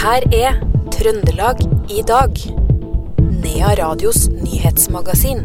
[0.00, 0.54] her er
[0.94, 1.58] Trøndelag
[1.92, 2.38] i dag.
[3.20, 5.42] Nea Radios nyhetsmagasin.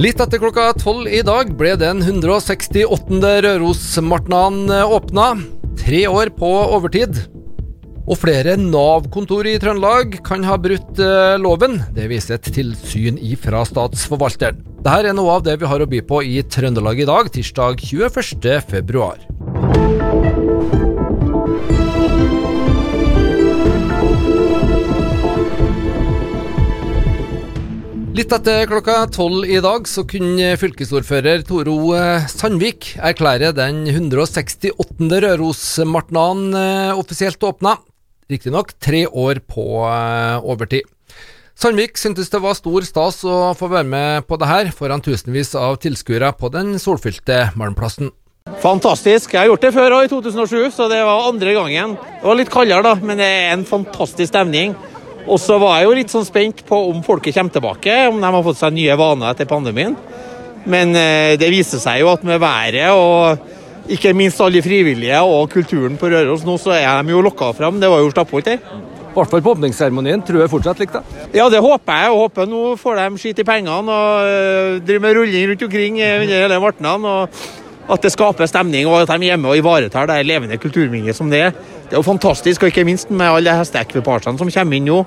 [0.00, 3.18] Litt etter klokka tolv i dag ble den 168.
[3.46, 5.32] Rørosmartnan åpna.
[5.80, 7.18] Tre år på overtid.
[8.06, 11.80] Og flere Nav-kontor i Trøndelag kan ha brutt eh, loven.
[11.94, 14.62] Det viser et tilsyn ifra Statsforvalteren.
[14.80, 17.82] Dette er noe av det vi har å by på i Trøndelag i dag, tirsdag
[17.82, 19.99] 21.
[28.10, 34.74] Litt etter klokka tolv i dag så kunne fylkesordfører Toro eh, Sandvik erklære den 168.
[35.22, 37.76] Rørosmartnan eh, offisielt åpna.
[38.26, 40.90] Riktignok tre år på eh, overtid.
[41.54, 45.54] Sandvik syntes det var stor stas å få være med på det her foran tusenvis
[45.54, 48.10] av tilskuere på den solfylte Malmplassen.
[48.58, 49.36] Fantastisk.
[49.36, 51.94] Jeg har gjort det før òg, i 2007, så det var andre gangen.
[51.94, 54.74] Det var litt kaldere, da, men det er en fantastisk stemning.
[55.26, 58.32] Og så var jeg jo litt sånn spent på om folket kommer tilbake, om de
[58.32, 59.96] har fått seg nye vaner etter pandemien.
[60.70, 65.18] Men eh, det viste seg jo at med været og ikke minst alle de frivillige
[65.26, 67.80] og kulturen på Røros nå, så er de jo lokka fram.
[67.80, 68.60] Det var jo stappfullt her.
[69.10, 70.20] I hvert fall på åpningsseremonien.
[70.22, 71.24] Tror jeg fortsatt likte det.
[71.40, 72.12] Ja, det håper jeg.
[72.12, 75.98] og håper Nå får de skit i pengene og øh, driver med rulling rundt omkring
[75.98, 77.04] under hele Martnan.
[77.04, 81.16] og At det skaper stemning, og at de er hjemme og ivaretar det levende kulturminnet
[81.16, 81.58] som det er.
[81.90, 85.00] Det er jo fantastisk, og ikke minst med alle hesteekvipasjene som kommer inn nå.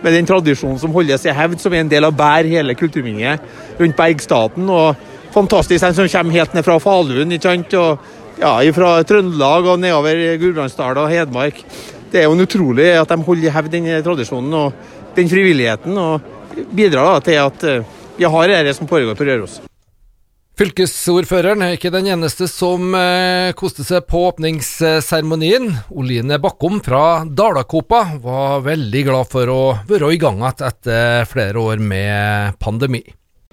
[0.00, 3.44] Med den tradisjonen som holdes i hevd, som er en del av bær hele kulturminnet
[3.80, 4.70] rundt Bergstaten.
[4.72, 4.96] og
[5.34, 7.76] Fantastisk den som kommer helt ned fra Falun, ikke sant?
[7.76, 11.60] og ja, fra Trøndelag og nedover Gudbrandsdal og Hedmark
[12.10, 14.72] det er jo utrolig at de holder i hevd den tradisjonen og
[15.16, 16.20] den frivilligheten, og
[16.74, 19.60] bidrar da til at eh, vi har det som foregår på Røros.
[20.60, 25.70] Fylkesordføreren er ikke den eneste som eh, koste seg på åpningsseremonien.
[25.96, 31.62] Oline Bakkom fra Dalakopa var veldig glad for å være i gang igjen etter flere
[31.64, 33.00] år med pandemi.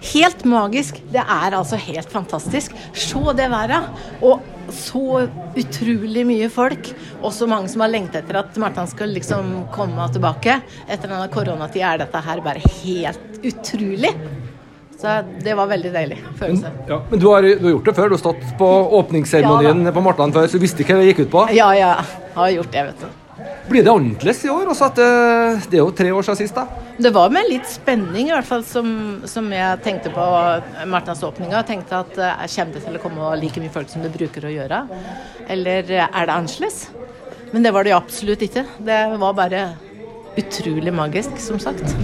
[0.09, 0.99] Helt magisk.
[1.13, 2.75] Det er altså helt fantastisk.
[2.91, 3.87] Se det været.
[4.19, 4.43] Og
[4.75, 5.23] så
[5.55, 10.09] utrolig mye folk, og så mange som har lengtet etter at Martan skal liksom komme
[10.11, 10.59] tilbake.
[10.89, 14.11] Etter denne koronatida er dette her bare helt utrolig.
[14.97, 15.13] Så
[15.45, 16.71] det var veldig deilig følelse.
[16.73, 18.09] Men, ja, men du, har, du har, gjort det før?
[18.09, 21.13] Du har stått på åpningsseremonien ja, på Martland før, så du visste ikke hva det
[21.13, 21.45] gikk ut på?
[21.53, 21.93] Ja, ja.
[22.01, 23.23] Jeg har gjort det, vet du.
[23.67, 24.69] Blir det annerledes i år?
[24.71, 25.07] Også at det,
[25.67, 26.83] det, er jo tre år siden sist, da.
[26.97, 28.87] Det var med litt spenning, i hvert fall, som,
[29.29, 30.27] som jeg tenkte på
[30.89, 31.51] Martnas åpning.
[31.53, 34.13] Jeg tenkte at jeg eh, kommer det til å komme like mye folk som det
[34.15, 34.85] bruker å gjøre?
[35.45, 36.87] Eller er det annerledes?
[37.53, 38.65] Men det var det jo absolutt ikke.
[38.87, 39.61] Det var bare
[40.37, 41.95] utrolig magisk, som sagt.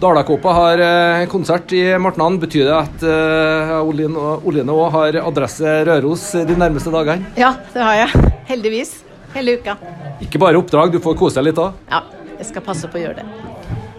[0.00, 2.38] Dalakåpa har eh, konsert i Martnan.
[2.42, 7.32] Betyr det at uh, Oline òg har adresse Røros de nærmeste dagene?
[7.38, 8.28] Ja, det har jeg.
[8.50, 9.00] Heldigvis
[9.36, 9.76] hele uka.
[10.22, 11.72] Ikke bare oppdrag, du får kose deg litt da?
[11.90, 12.04] Ja,
[12.38, 13.26] jeg skal passe på å gjøre det.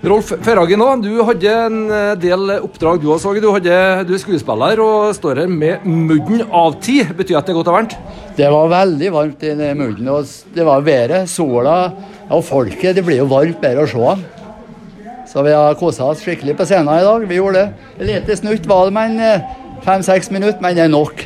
[0.03, 3.31] Rolf Ferhagen òg, du hadde en eh, del oppdrag du også.
[3.39, 7.13] Du, hadde, du er skuespiller og står her med mudden av tid.
[7.15, 7.95] Betyr at det er godt og varmt?
[8.35, 10.09] Det var veldig varmt i mudden.
[10.11, 11.77] og Det var været, sola
[12.29, 12.95] og folket.
[12.97, 14.15] Det blir jo varmt bare å se.
[15.33, 17.27] Så vi har kosa oss skikkelig på scenen i dag.
[17.27, 17.93] Vi gjorde det.
[17.99, 19.47] Et lite snutt var det, men eh,
[19.85, 21.25] fem-seks minutter, men det er nok.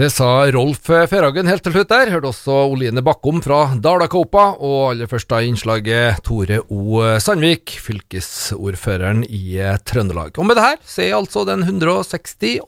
[0.00, 2.08] Det sa Rolf Ferhagen helt til slutt der.
[2.08, 7.02] Hørte også Oline Bakkom fra Dalakåpa, og aller først da innslaget Tore O.
[7.20, 10.40] Sandvik, fylkesordføreren i Trøndelag.
[10.40, 12.64] Og med det her er altså den 168.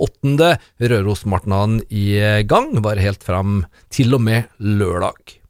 [0.93, 2.07] Rørosmartnan i
[2.45, 5.41] gang, var helt fram til og med lørdag.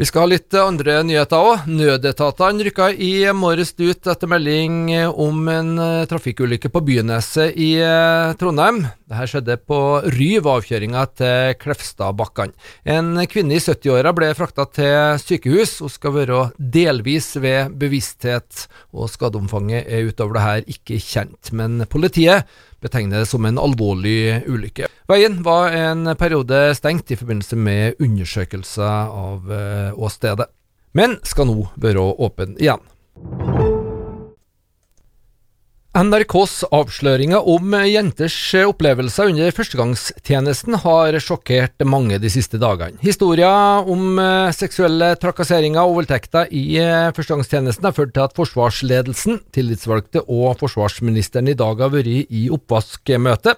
[0.00, 1.66] Vi skal ha litt andre nyheter òg.
[1.68, 8.32] Nødetatene rykka i morges ut etter melding om en eh, trafikkulykke på Byneset i eh,
[8.40, 8.78] Trondheim.
[9.04, 9.80] Dette skjedde på
[10.14, 12.56] Ry avkjøringa til Klefstadbakkene.
[12.96, 15.76] En kvinne i 70-åra ble frakta til sykehus.
[15.84, 21.52] Hun skal være delvis ved bevissthet, og skadeomfanget er utover det her ikke kjent.
[21.52, 22.48] Men politiet
[22.80, 24.88] betegner det som en alvorlig ulykke.
[25.10, 30.46] Veien var en periode stengt i forbindelse med undersøkelser av eh, åstedet,
[30.94, 32.84] men skal nå være åpen igjen.
[35.90, 42.94] NRKs avsløringer om jenters opplevelser under førstegangstjenesten har sjokkert mange de siste dagene.
[43.02, 49.42] Historier om eh, seksuelle trakasseringer og voldtekter i eh, førstegangstjenesten har ført til at forsvarsledelsen,
[49.50, 53.56] tillitsvalgte og forsvarsministeren i dag har vært i oppvaskmøte.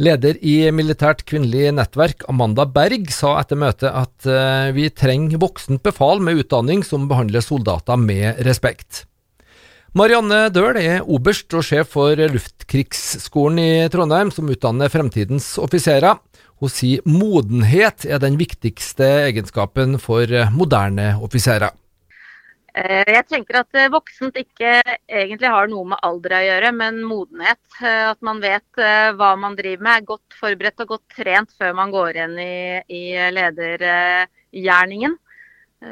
[0.00, 5.82] Leder i Militært kvinnelig nettverk, Amanda Berg, sa etter møtet at eh, vi trenger voksent
[5.84, 9.02] befal med utdanning som behandler soldater med respekt.
[9.92, 16.16] Marianne Døhl er oberst og sjef for Luftkrigsskolen i Trondheim, som utdanner fremtidens offiserer.
[16.62, 21.76] Hun sier modenhet er den viktigste egenskapen for moderne offiserer.
[22.74, 24.76] Eh, jeg tenker at eh, voksent ikke
[25.08, 27.62] egentlig har noe med alder å gjøre, men modenhet.
[27.80, 28.82] Eh, at man vet
[29.18, 32.54] hva man driver med, er godt forberedt og godt trent før man går inn i,
[32.86, 33.02] i
[33.34, 35.18] ledergjerningen.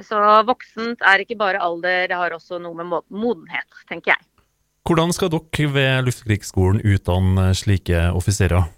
[0.05, 4.27] Så voksent er ikke bare alder, det har også noe med modenhet, tenker jeg.
[4.89, 8.69] Hvordan skal dere ved Luftkrigsskolen utdanne slike offiserer?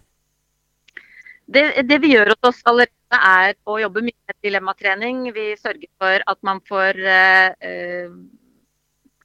[1.50, 5.24] Det, det, vi gjør hos oss allerede, er å jobbe mye med dilemmatrening.
[5.34, 8.12] Vi sørger for at man får uh,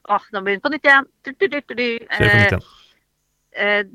[0.06, 1.08] Åh, nå begynner vi på nytt igjen.
[1.26, 1.86] Du, du, du,
[3.56, 3.86] uh,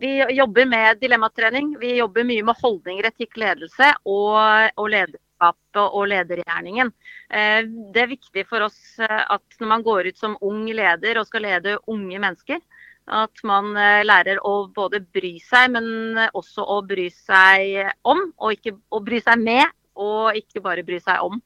[0.00, 1.74] vi jobber med dilemmatrening.
[1.80, 6.92] Vi jobber mye med holdninger, etikk, ledelse og, og lederskap og ledergjerningen.
[7.28, 11.44] Det er viktig for oss at når man går ut som ung leder og skal
[11.48, 12.62] lede unge mennesker,
[13.08, 18.28] at man eh, lærer å både bry seg, men også å bry seg om.
[18.38, 19.66] Og, ikke, å bry seg med,
[19.98, 21.40] og ikke bare bry seg om.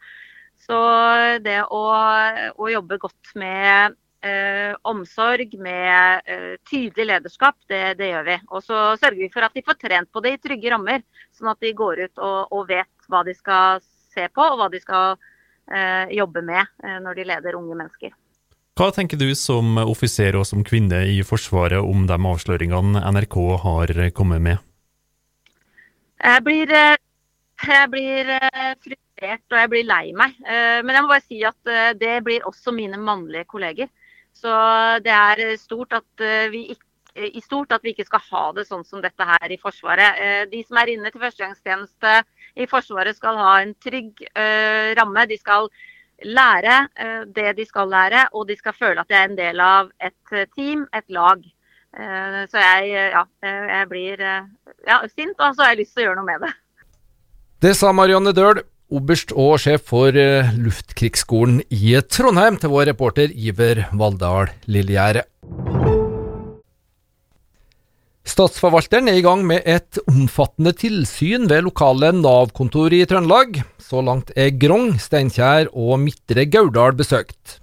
[0.63, 0.79] Så
[1.43, 1.83] det å,
[2.55, 8.39] å jobbe godt med eh, omsorg, med eh, tydelig lederskap, det, det, gjør vi.
[8.51, 11.03] Og så sørger vi for at de får trent på det i trygge rammer,
[11.37, 13.83] sånn at de går ut og, og vet hva de skal
[14.13, 15.17] se på, og hva de skal
[15.73, 18.15] eh, jobbe med eh, når de leder unge mennesker.
[18.73, 23.91] Hva tenker du som offiser og som kvinne i Forsvaret om de avsløringene NRK har
[24.17, 24.63] kommet med?
[26.23, 26.97] Jeg blir, eh,
[27.67, 30.39] jeg blir eh, frustrert og jeg blir lei meg.
[30.47, 33.93] Eh, men jeg må bare si at det blir også mine mannlige kolleger.
[34.33, 34.49] Så
[35.05, 38.87] det er stort at vi ikke i stort at vi ikke skal ha det sånn
[38.89, 40.49] som dette her i Forsvaret.
[40.49, 42.13] De som er inne til førstegangstjeneste
[42.57, 44.23] i Forsvaret skal ha en trygg
[44.97, 45.27] ramme.
[45.29, 45.69] De skal
[46.25, 49.63] lære eh, det de skal lære, og de skal føle at de er en del
[49.63, 51.43] av et eh, team, et lag.
[51.93, 56.07] Eh, så jeg, ja, jeg blir ja, sint, og så har jeg lyst til å
[56.11, 56.53] gjøre noe med det.
[57.63, 63.87] Det sa Marianne Døhl, oberst og sjef for Luftkrigsskolen i Trondheim, til vår reporter Iver
[63.97, 65.25] Valldal Lillegjerde.
[68.23, 73.59] Statsforvalteren er i gang med et omfattende tilsyn ved lokale Nav-kontor i Trøndelag.
[73.83, 77.59] Så langt er Grong, Steinkjer og Midtre Gauldal besøkt.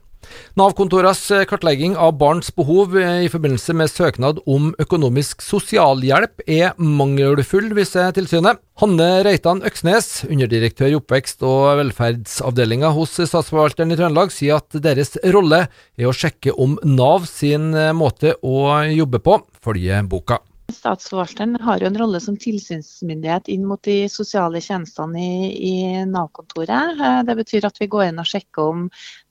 [0.59, 8.11] Nav-kontorenes kartlegging av barns behov i forbindelse med søknad om økonomisk sosialhjelp er mangelfull, viser
[8.13, 8.59] tilsynet.
[8.83, 15.15] Hanne Reitan Øksnes, underdirektør i oppvekst- og velferdsavdelinga hos Statsforvalteren i Trøndelag, sier at deres
[15.31, 15.63] rolle
[15.95, 20.43] er å sjekke om Nav sin måte å jobbe på følger boka.
[20.73, 26.99] Statsforvalteren har jo en rolle som tilsynsmyndighet inn mot de sosiale tjenestene i, i Nav-kontoret.
[26.99, 28.85] Eh, det betyr at vi går inn og sjekker om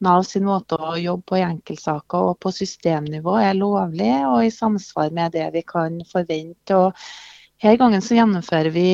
[0.05, 4.53] Nav sin måte å jobbe på i enkeltsaker og på systemnivå er lovlig og i
[4.55, 6.79] samsvar med det vi kan forvente.
[6.79, 8.91] Og her gangen så gjennomfører vi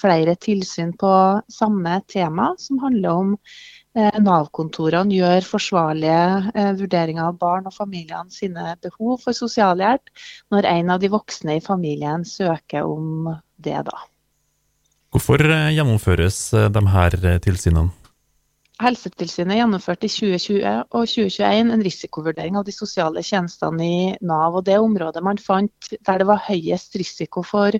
[0.00, 1.12] flere tilsyn på
[1.52, 3.36] samme tema, som handler om
[3.96, 10.10] Nav-kontorene gjør forsvarlige eh, vurderinger av barn og familiene sine behov for sosialhjelp,
[10.52, 13.78] når en av de voksne i familien søker om det.
[13.88, 14.02] da.
[15.14, 16.40] Hvorfor eh, gjennomføres
[16.74, 17.94] de her tilsynene?
[18.76, 24.58] Helsetilsynet gjennomførte i 2020 og 2021 en risikovurdering av de sosiale tjenestene i Nav.
[24.58, 27.72] og Det området man fant der det var høyest risiko for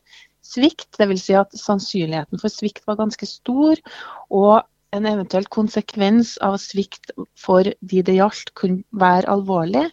[0.46, 1.26] svikt, dvs.
[1.26, 3.82] Si at sannsynligheten for svikt var ganske stor,
[4.31, 4.64] og
[4.96, 9.84] en eventuell konsekvens av svikt for de det gjaldt, kunne være alvorlig.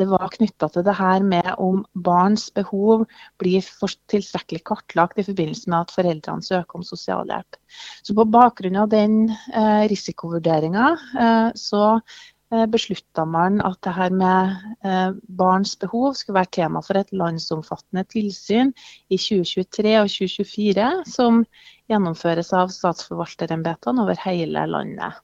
[0.00, 3.06] Det var knytta til det her med om barns behov
[3.42, 3.66] blir
[4.12, 7.58] tilstrekkelig kartlagt i forbindelse med at foreldrene søker om sosialhjelp.
[8.02, 11.98] Så På bakgrunn av den eh, risikovurderinga eh, så
[12.52, 17.12] Eh, beslutta man at det her med eh, barns behov skulle være tema for et
[17.16, 18.74] landsomfattende tilsyn
[19.08, 21.40] i 2023 og 2024, som
[21.92, 25.20] gjennomføres av statsforvalterembetene over hele landet.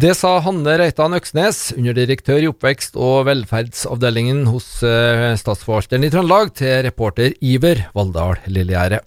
[0.00, 6.52] Det sa Hanne Reitan Øksnes, underdirektør i oppvekst- og velferdsavdelingen hos eh, Statsforvalteren i Trøndelag,
[6.54, 9.02] til reporter Iver Valldal Lillegjerde.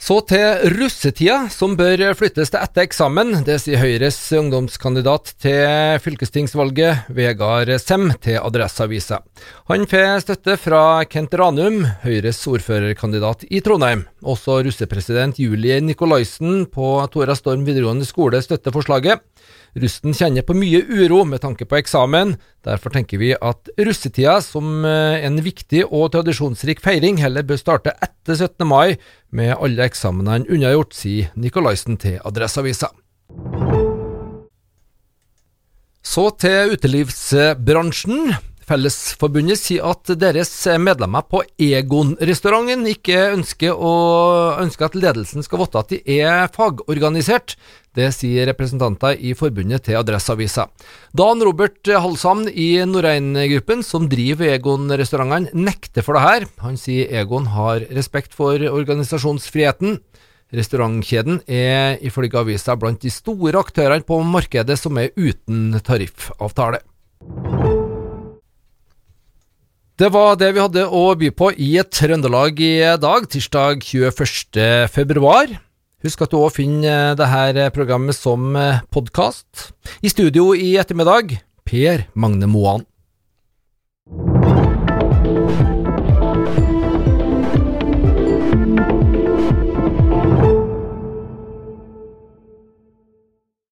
[0.00, 3.34] Så til russetida, som bør flyttes til etter eksamen.
[3.44, 9.18] Det sier Høyres ungdomskandidat til fylkestingsvalget, Vegard Sem, til Adresseavisa.
[9.68, 14.06] Han får støtte fra Kent Ranum, Høyres ordførerkandidat i Trondheim.
[14.24, 19.20] Også russepresident Julie Nikolaisen på Tora Storm videregående skole støtter forslaget.
[19.76, 22.38] Rusten kjenner på mye uro med tanke på eksamen.
[22.66, 27.94] Derfor tenker vi at russetida som eh, en viktig og tradisjonsrik feiring heller bør starte
[28.04, 28.66] etter 17.
[28.68, 28.98] mai,
[29.32, 32.90] med alle eksamenene unnagjort, sier Nikolaisen til Adresseavisa.
[36.04, 38.34] Så til utelivsbransjen.
[38.70, 43.94] Fellesforbundet sier at deres medlemmer på Egon-restauranten ikke ønsker, å,
[44.62, 47.56] ønsker at ledelsen skal vite at de er fagorganisert.
[47.98, 50.68] Det sier representanter i forbundet til Adresseavisa.
[51.10, 56.46] Dan Robert Halshamn i Norrein-gruppen, som driver Egon-restaurantene, nekter for det her.
[56.62, 59.98] Han sier Egon har respekt for organisasjonsfriheten.
[60.54, 66.84] Restaurantkjeden er ifølge avisa blant de store aktørene på markedet som er uten tariffavtale.
[70.00, 74.88] Det var det vi hadde å by på i Trøndelag i dag, tirsdag 21.
[74.88, 75.52] februar.
[76.00, 78.56] Husk at du òg finner dette programmet som
[78.88, 79.74] podkast.
[80.00, 81.36] I studio i ettermiddag,
[81.68, 82.88] Per Magne Moan.